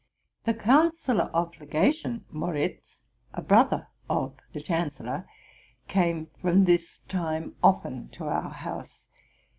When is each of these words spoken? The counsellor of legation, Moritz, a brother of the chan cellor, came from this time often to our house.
The 0.45 0.55
counsellor 0.55 1.25
of 1.31 1.59
legation, 1.59 2.25
Moritz, 2.31 3.01
a 3.33 3.41
brother 3.43 3.87
of 4.09 4.35
the 4.51 4.59
chan 4.59 4.89
cellor, 4.89 5.27
came 5.87 6.25
from 6.41 6.63
this 6.63 7.01
time 7.07 7.55
often 7.61 8.09
to 8.13 8.23
our 8.25 8.49
house. 8.49 9.09